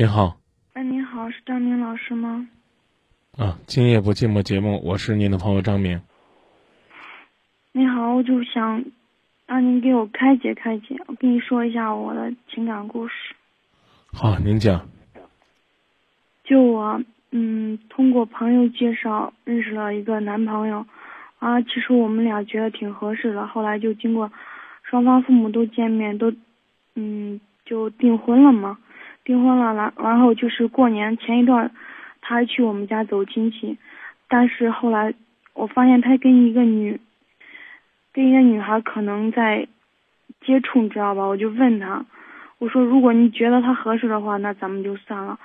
[0.00, 0.38] 你好，
[0.74, 2.48] 哎，你好，是张明老师吗？
[3.36, 6.00] 啊，今夜不寂寞节目，我是您的朋友张明。
[7.72, 8.84] 你好，我就想
[9.48, 13.14] 让您给我开解开解，我跟你说一下我的情感故事。
[14.12, 14.88] 好，您讲。
[16.44, 17.02] 就我，
[17.32, 20.86] 嗯，通过朋友介绍认识了一个男朋友，
[21.40, 24.30] 啊，其实我们俩觉得挺合适的，后来就经过
[24.84, 26.32] 双方父母都见面，都，
[26.94, 28.78] 嗯，就订婚了嘛。
[29.28, 31.70] 订婚了，然然后就是过年前一段，
[32.22, 33.76] 他还去我们家走亲戚，
[34.26, 35.12] 但是后来
[35.52, 36.98] 我发现他跟一个女，
[38.14, 39.68] 跟一个女孩可能在
[40.40, 41.26] 接触，你知道吧？
[41.26, 42.06] 我就问他，
[42.56, 45.38] 我说如果你觉得他合适的话，那咱们就算了。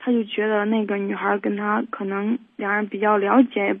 [0.00, 3.76] 他就觉得那个女孩跟他可能两人比较了解，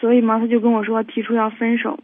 [0.00, 2.00] 所以嘛，他就跟我说提出要分手。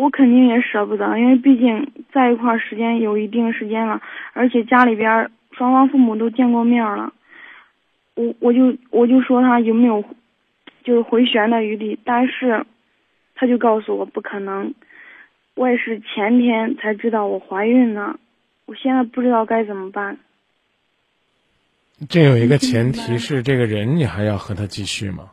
[0.00, 4.00] 我肯定也舍不得，因为毕竟在一块儿时间有一定时间了，
[4.32, 7.12] 而且家里边双方父母都见过面了。
[8.14, 10.02] 我我就我就说他有没有
[10.84, 12.64] 就是回旋的余地，但是
[13.34, 14.72] 他就告诉我不可能。
[15.54, 18.18] 我也是前天才知道我怀孕了，
[18.64, 20.16] 我现在不知道该怎么办。
[22.08, 25.32] 这有一个前提是，这个人你还要和他继续吗？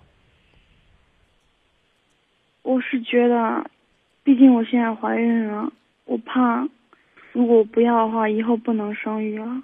[2.63, 3.65] 我是觉得。
[4.27, 5.71] 毕竟我现在怀孕了，
[6.03, 6.67] 我怕，
[7.31, 9.63] 如果不要的话，以后不能生育了。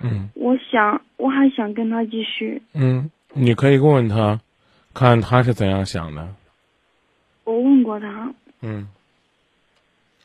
[0.00, 0.28] 嗯。
[0.34, 2.60] 我想，我还想跟他继续。
[2.74, 4.40] 嗯，你可以问问他，
[4.92, 6.34] 看他是怎样想的。
[7.44, 8.28] 我问过他。
[8.62, 8.88] 嗯。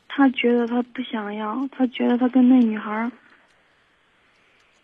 [0.08, 3.08] 他觉得他不想要，他觉得他跟那女孩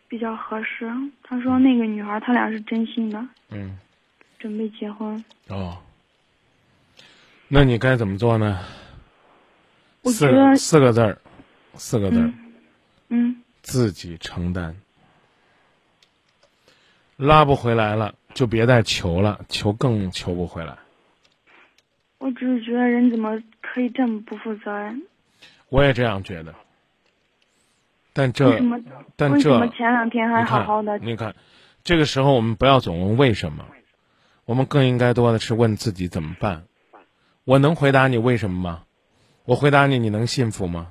[0.07, 0.89] 比较合适。
[1.25, 3.21] 他说那个女孩他俩是真心的。
[3.51, 3.77] 嗯。
[4.39, 5.25] 准备结婚。
[5.49, 5.79] 哦。
[7.49, 8.61] 那你该怎么做呢？
[10.05, 11.19] 四个四个字儿，
[11.75, 12.33] 四个字儿，
[13.09, 14.77] 嗯，自己承担，
[17.17, 20.79] 拉不回来了就别再求了，求更求不回来。
[22.19, 25.03] 我只是觉得人怎么可以这么不负责任？
[25.69, 26.55] 我也这样觉得，
[28.13, 28.59] 但这，
[29.17, 30.99] 但这，为什么前两天还好好的？
[30.99, 31.35] 你看，
[31.83, 33.67] 这个时候我们不要总问为什么，
[34.45, 36.65] 我们更应该多的是问自己怎么办。
[37.45, 38.84] 我能回答你为什么吗？
[39.45, 40.89] 我回答你，你能信服吗？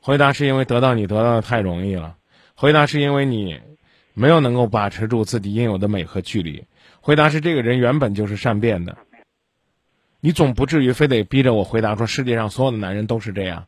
[0.00, 2.16] 回答是因为得到你得到的太容易了，
[2.54, 3.60] 回答是因为你
[4.12, 6.64] 没有能够把持住自己应有的美和距离，
[7.00, 8.98] 回答是这个人原本就是善变的。
[10.20, 13.66] 你总不至于非得逼着我回答说世界上所有的男人都是这样，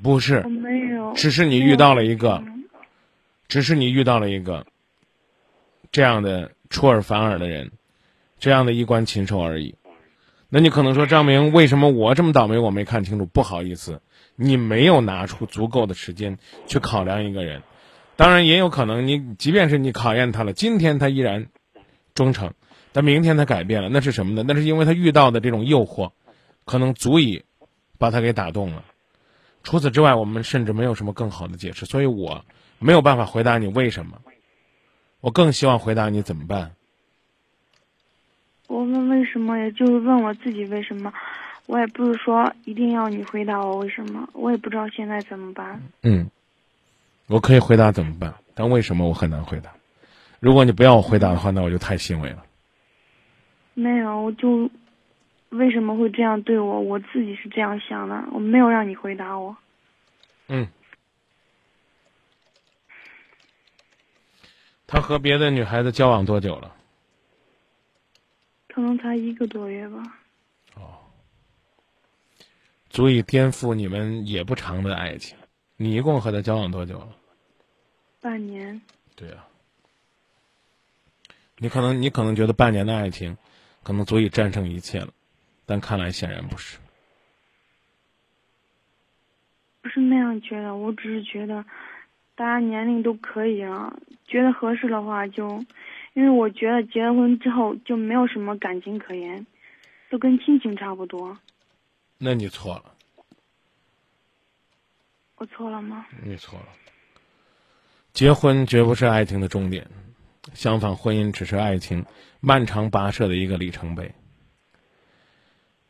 [0.00, 0.42] 不是？
[0.42, 2.44] 没有，只是你遇到了一个，
[3.48, 4.64] 只是你遇到了一个
[5.90, 7.72] 这样的出尔反尔的人，
[8.38, 9.74] 这样的衣冠禽兽而已。
[10.54, 12.58] 那你可能说张明，为什么我这么倒霉？
[12.58, 14.02] 我没看清楚，不好意思，
[14.36, 16.36] 你没有拿出足够的时间
[16.66, 17.62] 去考量一个人。
[18.16, 21.46] 当然也有可能，你即便是你考验他了，今天他依然
[22.12, 22.52] 忠诚，
[22.92, 24.44] 但明天他改变了，那是什么呢？
[24.46, 26.12] 那是因为他遇到的这种诱惑，
[26.66, 27.44] 可能足以
[27.96, 28.84] 把他给打动了。
[29.62, 32.44] 除此之外，我们甚至没有什么更好的解释，所以我
[32.78, 34.18] 没有办法回答你为什么。
[35.22, 36.72] 我更希望回答你怎么办。
[38.68, 41.12] 我问为什么，也就是问我自己为什么。
[41.66, 45.80] 我也不是说一定要你回答我为什么，我也不知道现在怎么办。
[46.02, 46.28] 嗯，
[47.28, 49.70] 我可以回答怎么办，但为什么我很难回答。
[50.40, 52.44] 如果你不要我回答的话，那我就太欣慰了。
[53.74, 54.68] 没有，我就
[55.50, 56.80] 为什么会这样对我？
[56.80, 59.56] 我自己是这样想的，我没有让你回答我。
[60.48, 60.66] 嗯。
[64.86, 66.74] 他和别的女孩子交往多久了？
[68.98, 70.02] 才一个多月吧。
[70.74, 70.98] 哦，
[72.90, 75.36] 足以颠覆你们也不长的爱情。
[75.76, 77.08] 你一共和他交往多久了？
[78.20, 78.80] 半年。
[79.16, 79.46] 对啊。
[81.58, 83.36] 你可能你可能觉得半年的爱情，
[83.82, 85.08] 可能足以战胜一切了，
[85.66, 86.78] 但看来显然不是。
[89.80, 91.64] 不是那样觉得，我只是觉得，
[92.34, 93.92] 大家年龄都可以啊，
[94.26, 95.64] 觉得合适的话就。
[96.14, 99.46] 因为我觉得结了婚之后就没有什么感情可言，
[100.10, 101.38] 都跟亲情差不多。
[102.18, 102.84] 那你错了。
[105.36, 106.06] 我错了吗？
[106.22, 106.66] 你错了。
[108.12, 109.88] 结婚绝不是爱情的终点，
[110.52, 112.04] 相反，婚姻只是爱情
[112.40, 114.12] 漫长跋涉的一个里程碑。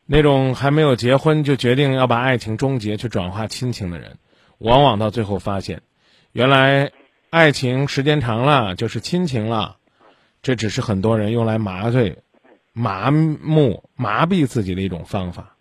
[0.05, 4.17] 那种还没有结婚就决定要把爱情终结去转化亲情的人，
[4.57, 5.81] 往往到最后发现，
[6.31, 6.91] 原来
[7.29, 9.77] 爱情时间长了就是亲情了。
[10.43, 12.21] 这只是很多人用来麻醉、
[12.73, 15.55] 麻木、麻痹自己的一种方法，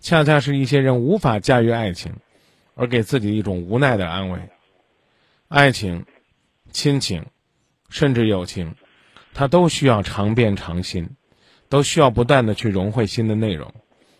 [0.00, 2.12] 恰恰是一些人无法驾驭爱情，
[2.74, 4.38] 而给自己一种无奈的安慰。
[5.48, 6.04] 爱情、
[6.70, 7.24] 亲情，
[7.88, 8.74] 甚至友情，
[9.32, 11.08] 它都需要常变常新，
[11.70, 13.72] 都需要不断的去融汇新的内容，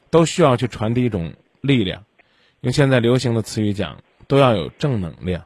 [0.09, 2.05] 都需要去传递一种力量。
[2.63, 5.45] 用现在流行的词语讲，都要有正能量。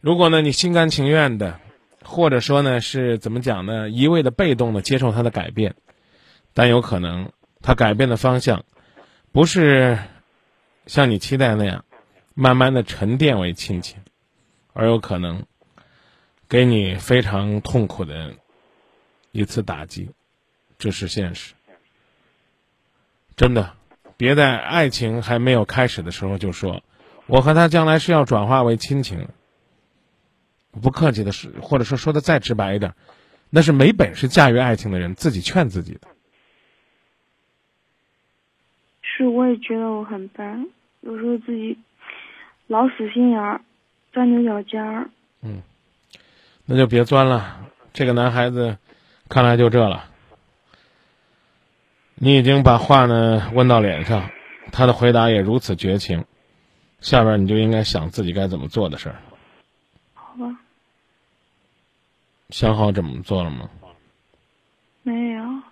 [0.00, 1.58] 如果呢，你心甘情愿的，
[2.04, 3.88] 或者说呢，是怎么讲呢？
[3.90, 5.74] 一味的被动的接受他的改变，
[6.54, 8.64] 但有可能他改变的方向，
[9.32, 9.98] 不是
[10.86, 11.84] 像你期待那样，
[12.34, 14.00] 慢慢的沉淀为亲情。
[14.74, 15.44] 而有可能
[16.48, 18.34] 给你非常痛苦的
[19.32, 20.10] 一次打击，
[20.78, 21.54] 这是现实。
[23.34, 23.72] 真的，
[24.16, 26.84] 别在爱情还没有开始的时候就说，
[27.26, 29.30] 我和他将来是要转化为亲情的。
[30.70, 32.94] 不客气的是，或者说说的再直白一点，
[33.50, 36.00] 那是没本事驾驭爱情的人自己劝自己的。
[39.02, 40.68] 是，我也觉得我很笨，
[41.00, 41.78] 有时候自己
[42.66, 43.60] 老死心眼儿。
[44.10, 45.10] 钻牛角尖儿，
[45.42, 45.62] 嗯，
[46.64, 47.60] 那就别钻了。
[47.92, 48.78] 这个男孩子，
[49.28, 50.06] 看来就这了。
[52.14, 54.30] 你已经把话呢问到脸上，
[54.72, 56.24] 他的回答也如此绝情，
[57.00, 59.16] 下边你就应该想自己该怎么做的事儿。
[60.38, 60.60] 好吧。
[62.50, 63.68] 想好怎么做了吗？
[65.02, 65.62] 没有。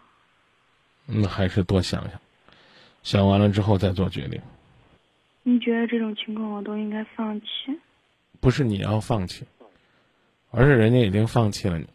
[1.07, 2.21] 那还是多想想，
[3.03, 4.41] 想完了之后再做决定。
[5.43, 7.47] 你觉得这种情况我都应该放弃？
[8.41, 9.47] 不是你要放弃，
[10.51, 11.87] 而是人家已经放弃了你。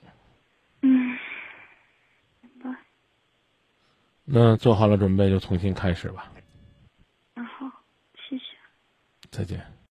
[0.82, 1.18] 嗯，
[4.24, 6.32] 那做好了准备就重新开始吧。
[7.36, 7.70] 那好，
[8.30, 8.44] 谢谢。
[9.30, 9.72] 再见。